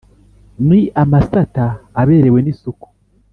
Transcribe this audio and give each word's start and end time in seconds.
ni 0.67 0.79
amasata 1.01 1.65
aberewe 2.01 2.39
n’isuku 2.41 2.87